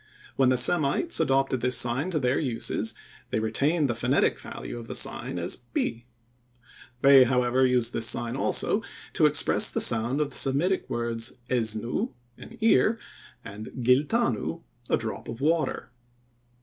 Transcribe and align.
When 0.35 0.49
the 0.49 0.57
Semites 0.57 1.19
adopted 1.19 1.61
this 1.61 1.77
sign 1.77 2.09
to 2.09 2.17
their 2.19 2.39
uses 2.39 2.95
they 3.29 3.39
retained 3.39 3.87
the 3.87 3.93
phonetic 3.93 4.39
value 4.39 4.79
of 4.79 4.87
the 4.87 4.95
sign 4.95 5.37
as 5.37 5.55
pi. 5.57 6.05
They, 7.03 7.25
however, 7.25 7.67
used 7.67 7.93
this 7.93 8.07
sign 8.07 8.35
also 8.35 8.81
to 9.13 9.27
express 9.27 9.69
the 9.69 9.79
sound 9.79 10.19
of 10.19 10.31
the 10.31 10.37
Semitic 10.37 10.89
words, 10.89 11.37
"eznu," 11.51 12.13
an 12.35 12.57
ear, 12.61 12.97
and 13.45 13.67
"giltanu," 13.83 14.63
a 14.89 14.97
drop 14.97 15.27
of 15.29 15.39
water. 15.39 15.91